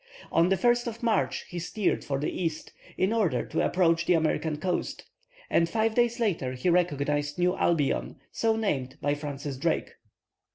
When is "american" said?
4.15-4.57